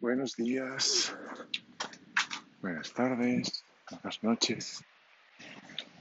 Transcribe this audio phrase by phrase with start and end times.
[0.00, 1.14] Buenos días,
[2.62, 4.82] buenas tardes, buenas noches.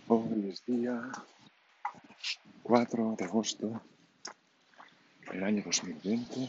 [0.07, 1.01] Hoy es día
[2.63, 3.81] 4 de agosto
[5.29, 6.47] del año 2020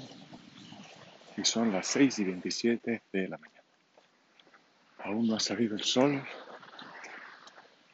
[1.39, 3.65] y son las 6 y 27 de la mañana.
[4.99, 6.23] Aún no ha salido el sol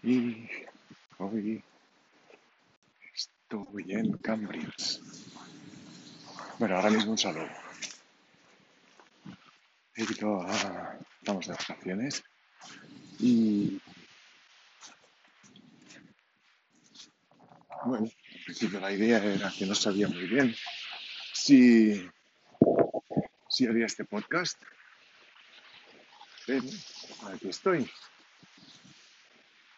[0.03, 0.51] y
[1.17, 1.65] hoy
[3.15, 5.01] estoy en Cambrios.
[6.59, 7.66] Bueno, ahora mismo un saludo.
[9.97, 10.47] He.
[11.21, 12.23] Estamos de vacaciones
[13.19, 13.81] y...
[17.85, 20.55] Bueno, al principio la idea era que no sabía muy bien
[21.33, 22.09] si,
[23.49, 24.61] si haría este podcast.
[26.47, 26.65] Pero
[27.33, 27.91] aquí estoy.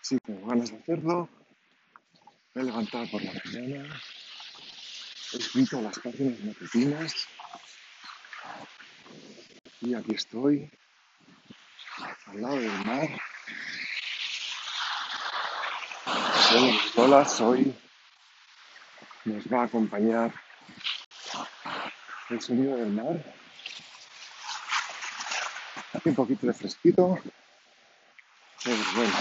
[0.00, 1.28] Sí, tengo ganas de hacerlo.
[2.54, 4.00] Me he levantado por la mañana.
[5.32, 7.28] He escrito las páginas matutinas.
[9.80, 10.70] Y aquí estoy,
[12.26, 13.08] al lado del mar.
[16.52, 17.74] Bueno, las olas hoy
[19.24, 20.32] nos va a acompañar
[22.30, 23.34] el sonido del mar.
[25.92, 27.18] Hace un poquito de fresquito,
[28.64, 29.14] pero bueno.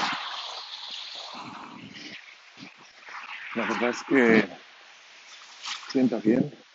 [3.56, 4.50] La verdad es que
[5.92, 6.67] sienta bien.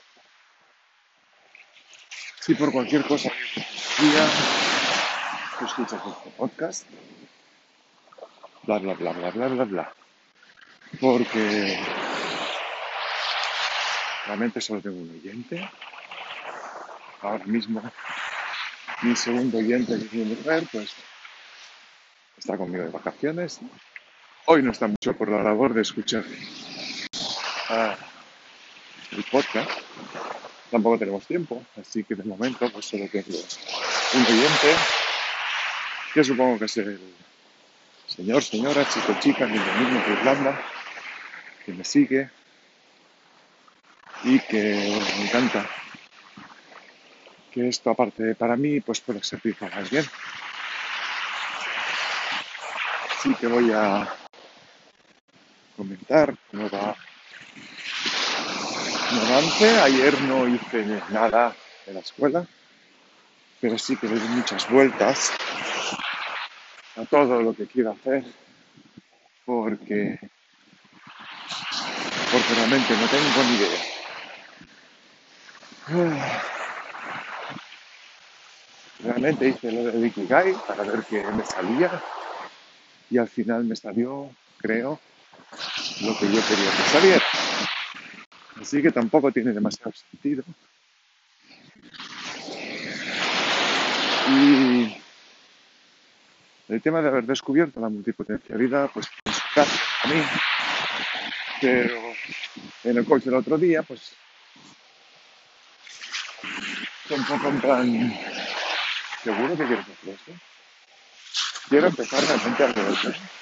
[2.44, 3.30] Si por cualquier cosa
[4.00, 4.28] día
[5.60, 6.88] tú escuchas este podcast,
[8.64, 9.94] bla bla bla bla bla bla bla.
[11.00, 11.78] Porque
[14.26, 15.70] realmente solo tengo un oyente.
[17.20, 17.80] Ahora mismo
[19.02, 20.92] mi segundo oyente, que mi mujer, pues
[22.36, 23.60] está conmigo de vacaciones.
[24.46, 26.24] Hoy no está mucho por la labor de escuchar
[27.68, 27.96] ah,
[29.16, 29.70] el podcast.
[30.70, 34.76] Tampoco tenemos tiempo, así que de momento pues solo tengo un oyente,
[36.14, 37.00] que supongo que es el
[38.06, 40.60] señor, señora, chico, chica, niño, niño de Irlanda,
[41.64, 42.30] que me sigue
[44.24, 45.68] y que me encanta
[47.52, 50.04] que esto aparte para mí pues pueda servir para alguien.
[53.18, 54.08] Así que voy a
[55.76, 56.96] comentar cómo va
[59.18, 59.64] avance.
[59.80, 61.56] Ayer no hice nada
[61.86, 62.46] en la escuela,
[63.60, 65.32] pero sí que le doy muchas vueltas
[66.96, 68.24] a todo lo que quiero hacer
[69.44, 70.18] porque
[72.32, 73.80] porque realmente no tengo ni idea.
[79.04, 82.02] Realmente hice lo de Ikigai para ver qué me salía
[83.10, 84.98] y al final me salió, creo,
[86.00, 87.41] lo que yo quería que saliera.
[88.62, 90.44] Así que tampoco tiene demasiado sentido.
[94.28, 94.96] Y
[96.68, 99.08] el tema de haber descubierto la multipotencialidad, pues
[99.52, 100.22] caso, a mí,
[101.60, 102.00] pero
[102.84, 104.14] en el coche del otro día, pues
[107.10, 108.18] un poco en plan
[109.22, 110.32] ¿Seguro que quieres hacer esto?
[111.68, 113.41] Quiero empezar realmente a revés.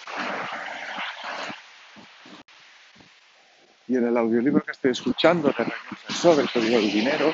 [3.90, 7.32] Y en el audiolibro que estoy escuchando de sobre el dinero,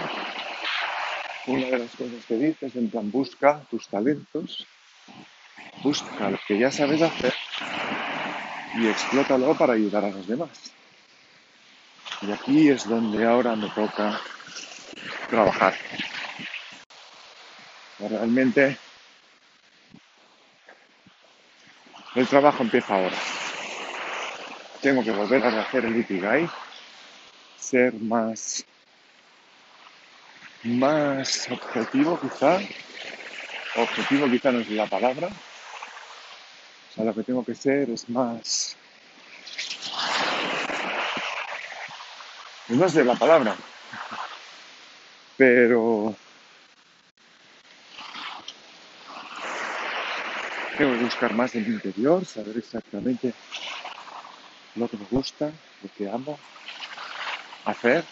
[1.48, 4.66] una de las cosas que dices en plan busca tus talentos,
[5.82, 7.34] busca lo que ya sabes hacer
[8.72, 10.72] y explótalo para ayudar a los demás.
[12.22, 14.18] Y aquí es donde ahora me toca
[15.28, 15.74] trabajar.
[17.98, 18.78] Realmente
[22.14, 23.16] el trabajo empieza ahora.
[24.80, 26.48] Tengo que volver a hacer el Ikigai,
[27.58, 28.64] ser más,
[30.62, 32.60] más objetivo quizá.
[33.76, 35.28] Objetivo quizá no es la palabra.
[35.28, 38.76] O sea, lo que tengo que ser es más...
[42.68, 43.56] No sé la palabra,
[45.36, 46.16] pero
[50.76, 53.32] Tengo que buscar más en mi interior, saber exactamente
[54.76, 55.52] lo que me gusta,
[55.82, 56.38] lo que amo
[57.64, 58.04] hacer,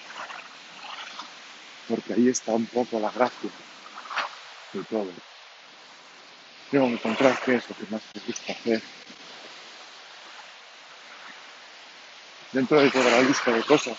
[1.89, 3.51] porque ahí está un poco la gracia
[4.73, 5.13] de todo.
[6.71, 8.83] Que encontrar qué es lo que más me gusta hacer.
[12.53, 13.97] Dentro de toda la lista de cosas.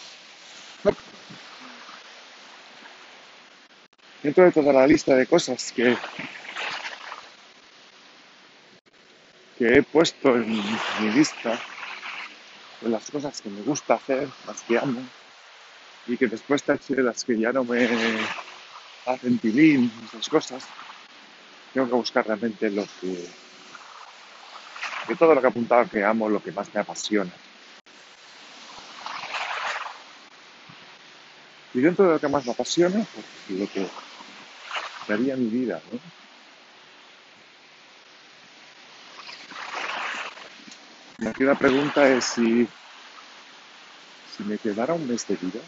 [4.23, 5.95] Dentro de toda la lista de cosas que
[9.57, 11.57] que he puesto en mi lista
[12.81, 15.01] de las cosas que me gusta hacer, las que amo,
[16.07, 17.87] y que después taché las que ya no me
[19.05, 20.65] hacen tilín, esas cosas.
[21.73, 23.27] Tengo que buscar realmente lo que,
[25.07, 27.31] de todo lo que he apuntado que amo, lo que más me apasiona.
[31.73, 33.87] Y dentro de lo que más me apasiona, pues, lo que
[35.07, 35.99] daría mi vida, ¿no?
[41.25, 42.67] La primera pregunta es si,
[44.37, 45.59] si me quedara un mes de vida,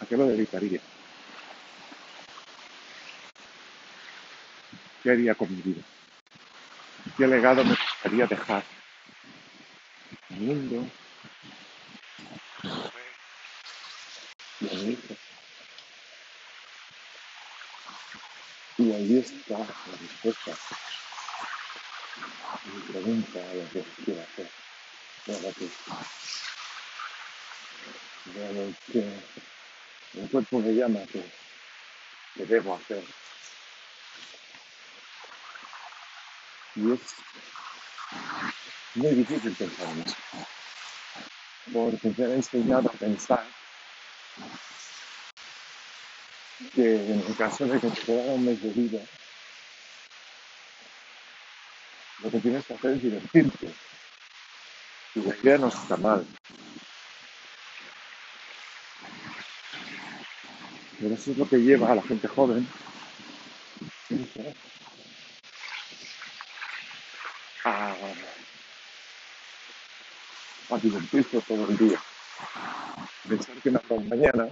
[0.00, 0.80] ¿a qué lo dedicaría?
[5.04, 5.82] ¿Qué haría con mi vida?
[7.16, 8.64] ¿Qué legado me gustaría dejar
[10.30, 10.84] al mundo
[18.78, 19.66] y ahí está la
[20.00, 20.56] respuesta
[22.72, 24.50] mi pregunta, a lo que quiero hacer.
[25.26, 25.70] Bueno, que
[28.34, 29.22] realmente
[30.14, 31.22] el cuerpo me llama que,
[32.34, 33.04] que debo hacer.
[36.76, 37.00] Y es
[38.94, 40.16] muy difícil pensar en eso,
[41.72, 43.46] porque me han enseñado a pensar
[46.74, 49.00] que en el caso de que te quedara un mes de vida,
[52.18, 53.74] lo que tienes que hacer es divertirte.
[55.14, 56.26] Y la no está mal.
[61.00, 62.68] Pero eso es lo que lleva a la gente joven
[67.64, 67.94] a,
[70.70, 72.02] a divertirse todo el día.
[73.28, 74.48] Pensar que no un mañana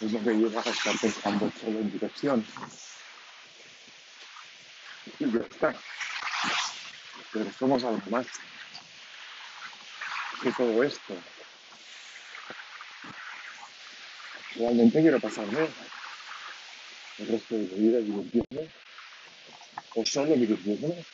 [0.00, 2.46] es lo que lleva a estar pensando solo en dirección.
[5.18, 5.74] Y ya está.
[7.32, 8.26] Pero somos algo más
[10.42, 11.14] que todo esto.
[14.56, 15.68] Realmente quiero pasarme
[17.18, 18.72] el resto de mi vida divirtiendo
[19.94, 21.04] o solo divirtiéndome.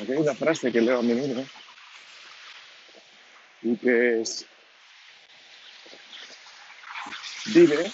[0.00, 1.44] Aquí hay una frase que leo a menudo
[3.62, 4.46] y que es
[7.46, 7.90] vive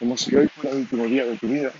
[0.00, 1.70] como si hoy fuera el último día de tu vida.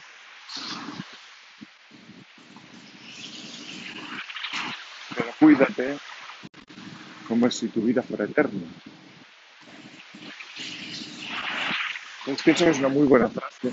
[5.17, 5.99] Pero cuídate
[7.27, 8.61] como si tu vida fuera eterna.
[12.27, 13.73] Es que eso es una muy buena frase.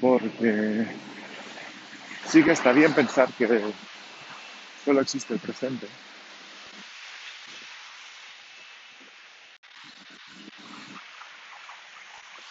[0.00, 0.86] Porque
[2.28, 3.48] sí que está bien pensar que
[4.84, 5.88] solo existe el presente.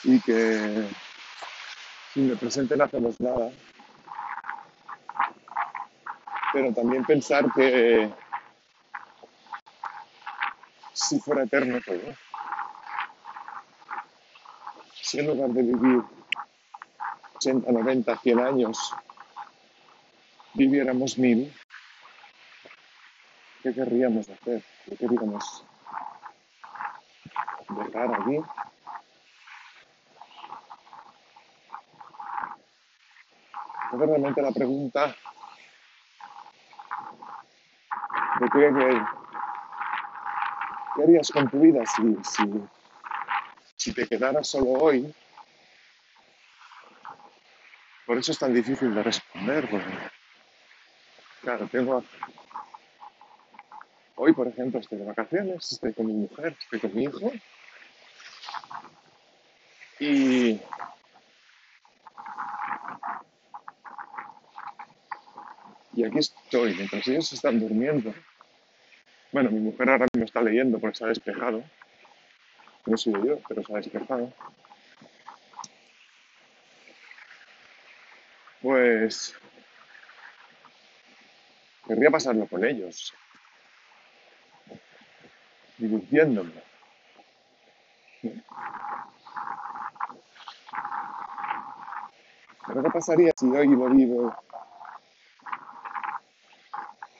[0.03, 0.87] Y que
[2.13, 3.51] sin el presente no hacemos nada.
[6.51, 8.13] Pero también pensar que
[10.93, 12.15] si fuera eterno todo,
[15.01, 16.03] si en lugar de vivir
[17.35, 18.95] 80, 90, 100 años,
[20.53, 21.51] viviéramos mil,
[23.63, 24.63] ¿qué querríamos hacer?
[24.85, 25.65] ¿Qué querríamos
[27.69, 28.37] dejar aquí?
[33.93, 35.15] La pregunta
[38.39, 38.73] de qué,
[40.95, 41.83] qué, harías con tu vida
[43.75, 45.13] si, te quedaras solo hoy,
[48.07, 49.69] por eso es tan difícil de responder,
[51.41, 52.03] claro, tengo
[54.15, 57.31] hoy por ejemplo estoy de vacaciones, estoy con mi mujer, estoy con mi hijo
[59.99, 60.59] y
[65.95, 68.13] y aquí estoy, mientras ellos están durmiendo.
[69.31, 71.63] Bueno, mi mujer ahora mismo está leyendo porque se ha despejado.
[72.85, 74.33] No soy yo, pero se ha despejado.
[78.61, 79.35] Pues
[81.87, 83.13] querría pasarlo con ellos,
[85.77, 86.53] divirtiéndome.
[92.65, 94.33] Pero ¿qué pasaría si hoy lo vivo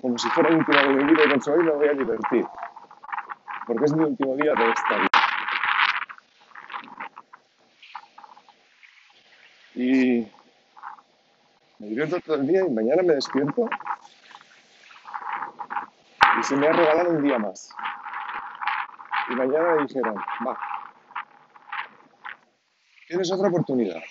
[0.04, 1.28] como si fuera el último día de vida y
[1.64, 2.46] me voy a divertir?
[3.66, 5.10] Porque es mi último día de esta vida.
[9.76, 10.28] Y
[11.80, 13.70] me divierto todo el día y mañana me despierto
[16.38, 17.74] y se me ha regalado un día más.
[19.30, 20.60] Y mañana me dijeron, va,
[23.08, 24.02] tienes otra oportunidad.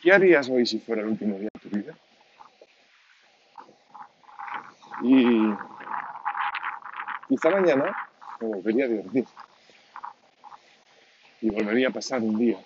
[0.00, 1.96] ¿Qué harías hoy si fuera el último día de tu vida?
[5.02, 5.54] Y
[7.40, 7.96] quizá mañana
[8.38, 9.24] me volvería a divertir
[11.40, 12.58] y volvería a pasar un día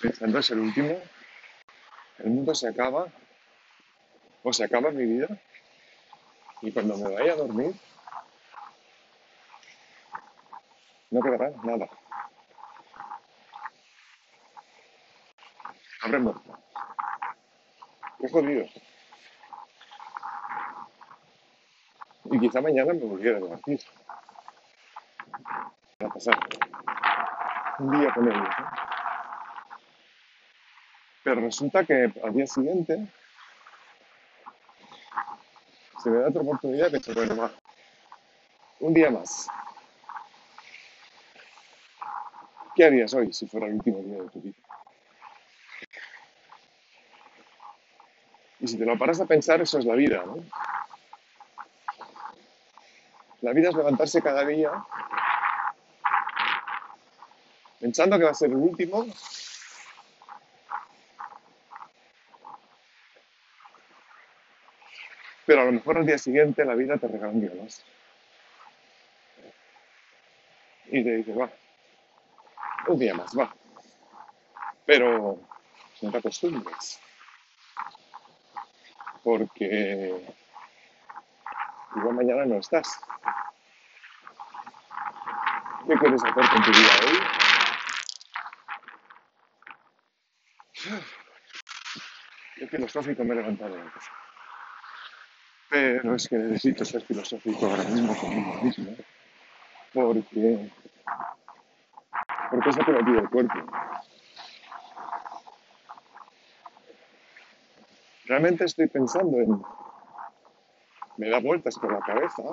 [0.00, 0.98] pensando es el último,
[2.20, 3.08] el mundo se acaba
[4.42, 5.28] o se acaba mi vida
[6.62, 7.74] y cuando me vaya a dormir
[11.10, 11.90] no quedará nada.
[16.00, 16.58] Habré muerto.
[18.18, 18.64] Qué jodido.
[22.24, 23.80] Y quizá mañana me volviera a divertir.
[26.02, 26.38] Va a pasar
[27.78, 28.48] un día con ellos.
[28.58, 28.92] ¿no?
[31.24, 33.06] Pero resulta que al día siguiente
[36.02, 37.50] se me da otra oportunidad que se va,
[38.80, 39.48] un día más.
[42.74, 44.56] ¿Qué harías hoy si fuera el último día de tu vida?
[48.60, 50.36] Y si te lo paras a pensar, eso es la vida, ¿no?
[53.42, 54.72] La vida es levantarse cada día
[57.80, 59.06] pensando que va a ser el último
[65.52, 67.84] pero a lo mejor al día siguiente la vida te regala un día más.
[70.86, 71.50] Y te dice, va,
[72.88, 73.54] un día más, va.
[74.86, 75.38] Pero
[76.00, 77.00] no te acostumbres.
[79.22, 80.24] Porque
[81.96, 82.98] igual mañana no estás.
[85.92, 87.18] ¿Qué quieres hacer con tu vida hoy?
[92.56, 94.04] Qué filosófico me he levantado antes.
[95.68, 98.96] Pero es que necesito ser filosófico ahora mismo conmigo mismo.
[99.92, 100.70] Porque,
[102.50, 103.58] porque es lo que me pide el cuerpo.
[108.24, 109.62] Realmente estoy pensando en...
[111.18, 112.44] Me da vueltas por la cabeza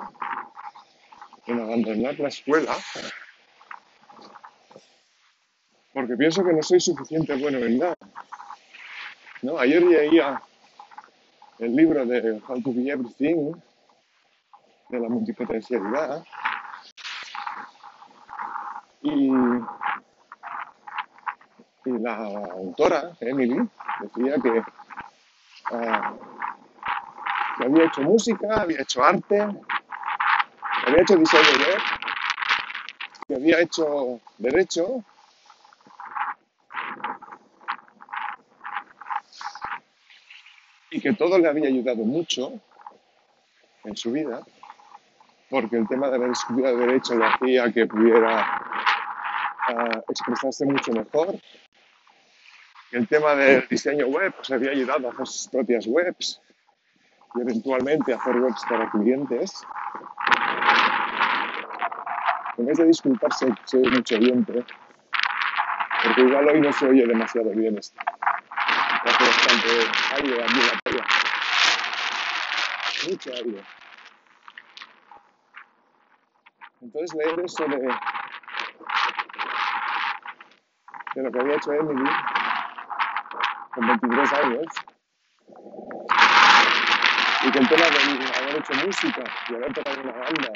[1.46, 2.76] en abandonar la escuela
[6.10, 7.94] porque pienso que no soy suficiente bueno en nada.
[9.42, 9.56] ¿no?
[9.60, 10.42] Ayer leía
[11.60, 13.52] el libro de How to Be Everything,
[14.88, 16.24] de la multipotencialidad,
[19.02, 19.30] y,
[21.84, 23.68] y la autora, Emily,
[24.00, 24.64] decía que,
[25.72, 26.12] ah,
[27.56, 31.78] que había hecho música, había hecho arte, había hecho diseño web,
[33.28, 35.04] que había hecho derecho,
[41.00, 42.52] que todo le había ayudado mucho
[43.84, 44.42] en su vida,
[45.48, 48.40] porque el tema de haber estudiado derecho le hacía que pudiera
[49.68, 51.34] ah, expresarse mucho mejor.
[52.92, 56.40] El tema del diseño web pues, había ayudado a hacer sus propias webs
[57.34, 59.52] y eventualmente a hacer webs para clientes.
[62.58, 64.52] En vez de disculparse, se oye mucho viento,
[66.04, 67.98] porque igual hoy no se oye demasiado bien esto.
[69.30, 70.46] Bastante la
[70.82, 71.04] playa.
[73.08, 73.62] Mucho aire.
[76.80, 77.78] Entonces leer eso de,
[81.22, 82.10] lo que había hecho Emily
[83.74, 84.66] con 23 años
[87.42, 90.52] y que el tema de haber hecho música y haber tocado una banda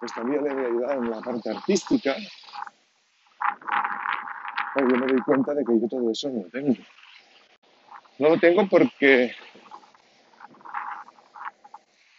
[0.00, 2.14] pues también le había ayudado en la parte artística,
[4.80, 6.74] yo me doy cuenta de que yo todo eso no lo tengo.
[8.18, 9.34] No lo tengo porque,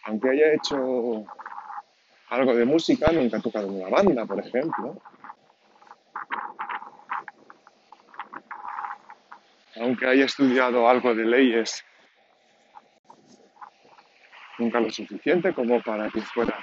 [0.04, 1.24] aunque haya hecho
[2.30, 5.00] algo de música, nunca he tocado una banda, por ejemplo.
[9.76, 11.84] Aunque haya estudiado algo de leyes,
[14.58, 16.58] nunca lo suficiente como para que fuera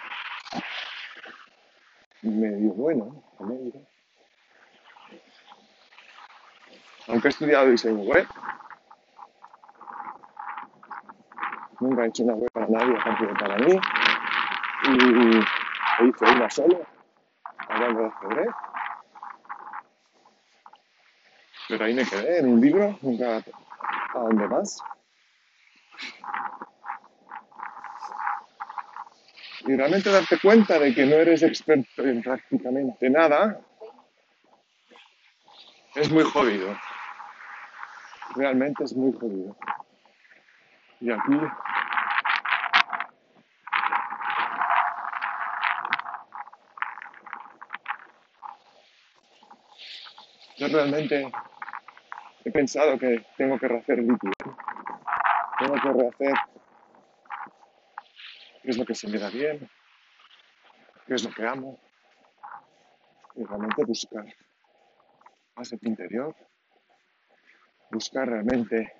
[2.21, 3.94] medio bueno, medio.
[7.07, 8.27] Aunque he estudiado diseño web,
[11.79, 13.79] nunca he hecho una web para nadie aparte de para mí.
[14.87, 16.81] Y hice una solo,
[17.69, 18.55] hablando de ajedrez.
[21.67, 24.81] Pero ahí me quedé en un libro, nunca a dónde más.
[29.67, 33.59] Y realmente darte cuenta de que no eres experto en prácticamente nada
[35.95, 36.77] es muy jodido.
[38.35, 39.55] Realmente es muy jodido.
[40.99, 41.39] Y aquí
[50.57, 51.31] yo realmente
[52.43, 54.31] he pensado que tengo que rehacer ITM,
[55.59, 56.33] tengo que rehacer
[58.63, 59.69] qué es lo que se me da bien,
[61.07, 61.79] qué es lo que amo,
[63.35, 64.25] y realmente buscar
[65.55, 66.35] más en mi interior,
[67.95, 68.93] buscar realmente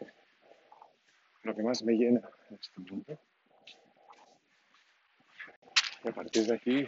[1.43, 3.19] lo que más me llena en este mundo.
[6.03, 6.85] Y a partir de aquí,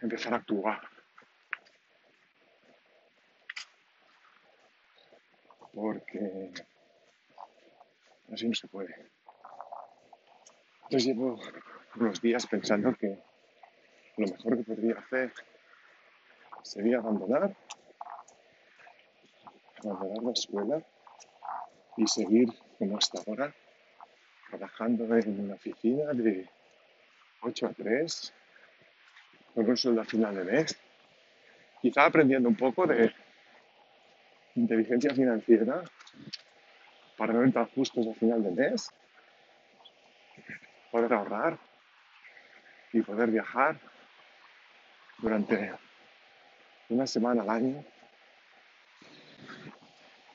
[0.00, 0.80] empezar a actuar.
[5.72, 6.52] Porque
[8.32, 9.10] así no se puede.
[10.82, 11.40] Entonces llevo
[11.96, 13.22] unos días pensando que
[14.18, 15.32] lo mejor que podría hacer
[16.62, 17.56] sería abandonar,
[19.82, 20.82] abandonar la escuela
[21.96, 23.54] y seguir como hasta ahora,
[24.48, 26.48] trabajando en una oficina de
[27.42, 28.34] 8 a 3,
[29.54, 30.78] con un sueldo a final de mes,
[31.82, 33.12] quizá aprendiendo un poco de
[34.54, 35.82] inteligencia financiera
[37.16, 38.90] para no entrar justos a final de mes,
[40.90, 41.58] poder ahorrar
[42.92, 43.78] y poder viajar
[45.18, 45.72] durante
[46.88, 47.84] una semana al año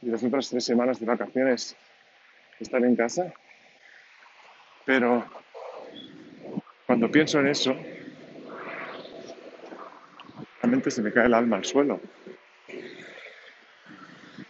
[0.04, 1.76] y las otras tres semanas de vacaciones
[2.60, 3.34] estar en casa.
[4.86, 5.26] Pero
[6.86, 7.76] cuando pienso en eso,
[10.62, 12.02] realmente se me cae el alma al suelo.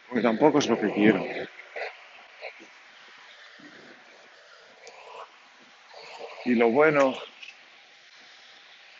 [0.07, 1.23] Porque tampoco es lo que quiero.
[6.45, 7.15] Y lo bueno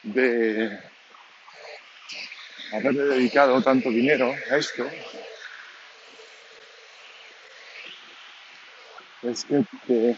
[0.03, 0.79] de
[2.71, 4.85] haberle dedicado tanto dinero a esto
[9.23, 10.17] es que te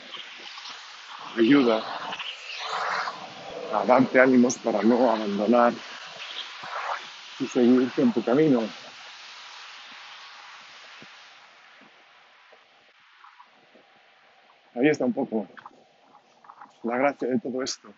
[1.38, 1.84] ayuda
[3.74, 5.74] a darte ánimos para no abandonar
[7.40, 8.62] y seguir en tu camino.
[14.74, 15.48] Ahí está un poco
[16.84, 17.94] la gracia de todo esto.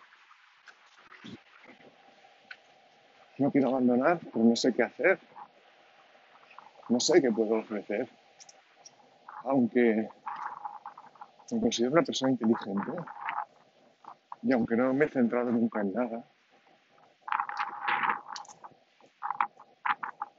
[3.38, 5.18] No quiero abandonar, pero no sé qué hacer.
[6.88, 8.08] No sé qué puedo ofrecer.
[9.44, 10.08] Aunque
[11.50, 12.92] me considero una persona inteligente.
[14.42, 16.24] Y aunque no me he centrado nunca en nada,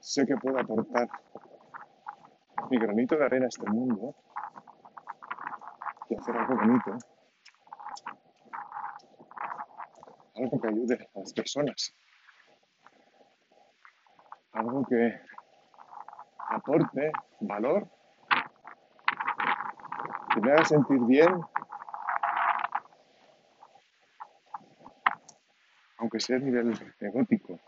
[0.00, 1.08] sé que puedo aportar
[2.70, 4.14] mi granito de arena a este mundo
[6.08, 6.98] y hacer algo bonito,
[10.36, 11.94] algo que ayude a las personas.
[14.52, 15.20] Algo que
[16.48, 17.88] aporte valor,
[20.32, 21.40] que me haga sentir bien,
[25.98, 27.58] aunque sea a nivel egótico.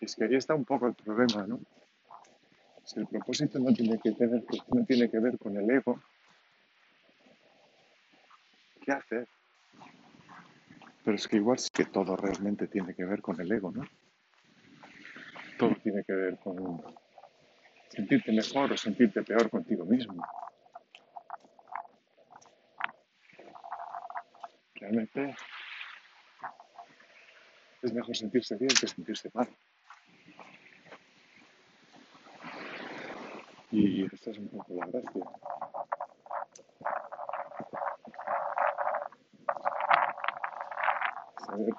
[0.00, 1.60] Es que ahí está un poco el problema, ¿no?
[2.84, 6.00] Si el propósito no tiene que, tener, no tiene que ver con el ego,
[8.80, 9.28] ¿qué hacer?
[11.04, 13.82] Pero es que igual sí que todo realmente tiene que ver con el ego, ¿no?
[15.58, 16.82] Todo tiene que ver con
[17.88, 20.22] sentirte mejor o sentirte peor contigo mismo.
[24.74, 25.34] Realmente
[27.82, 29.48] es mejor sentirse bien que sentirse mal.
[33.70, 35.24] Y esta es un poco la gracia.
[41.46, 41.74] Saber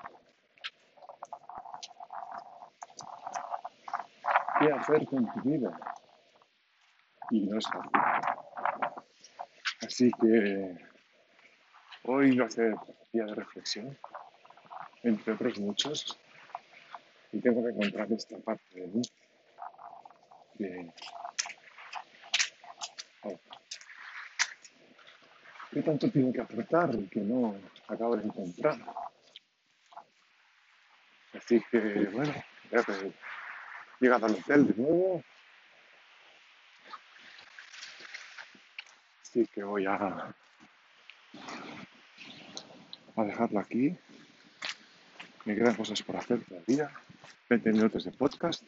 [4.59, 5.98] qué hacer con tu vida.
[7.31, 7.91] Y no es fácil.
[9.81, 10.75] Así que
[12.03, 12.75] hoy va a ser
[13.13, 13.97] día de reflexión,
[15.03, 16.19] entre otros muchos,
[17.31, 19.01] y tengo que encontrar esta parte de mí
[20.57, 20.91] que
[23.23, 23.39] oh,
[25.71, 27.55] ¿Qué tanto tiene que aportar y que no
[27.87, 28.77] acabo de encontrar?
[31.33, 31.79] Así que,
[32.11, 32.33] bueno,
[32.71, 33.13] ya que
[33.99, 35.23] llegado al hotel de nuevo.
[39.29, 40.33] Así que voy a,
[43.15, 43.95] a dejarlo aquí.
[45.45, 46.89] Me quedan cosas por hacer todavía.
[47.47, 48.63] 20 minutos de podcast.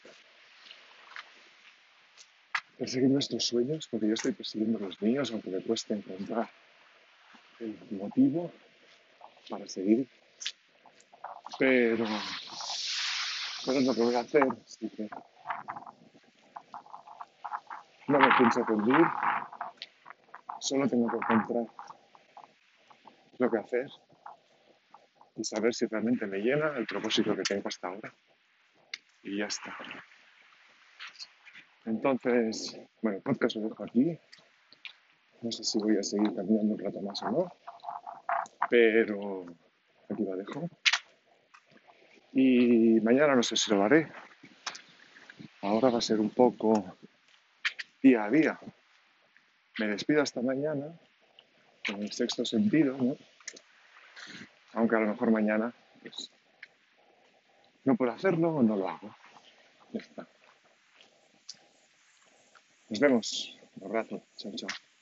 [2.78, 6.47] Perseguir nuestros sueños, porque yo estoy persiguiendo los míos, aunque me cueste encontrar
[7.60, 8.52] el motivo
[9.50, 10.08] para seguir.
[11.58, 12.06] Pero
[13.65, 15.10] pero es lo que voy a hacer, así que
[18.08, 19.06] no me pienso rendir,
[20.62, 21.65] solo tengo que encontrar
[23.39, 23.89] lo que hacer
[25.36, 28.13] y saber si realmente me llena el propósito que tengo hasta ahora.
[29.24, 29.76] y ya está.
[31.86, 34.17] Entonces, bueno, el podcast lo dejo aquí.
[35.41, 37.52] No sé si voy a seguir caminando un rato más o no,
[38.69, 39.45] pero
[40.10, 40.69] aquí lo dejo.
[42.34, 44.12] Y mañana no sé si lo haré.
[45.63, 46.97] Ahora va a ser un poco
[48.04, 48.60] día a día.
[49.79, 50.97] Me despido hasta mañana,
[51.86, 53.15] con el sexto sentido, ¿no?
[54.73, 56.31] Aunque a lo mejor mañana pues,
[57.84, 59.15] no puedo hacerlo o no lo hago.
[59.91, 60.27] Ya está.
[62.89, 63.57] Nos vemos.
[63.79, 64.21] Un rato.
[64.36, 64.69] Chao, chao.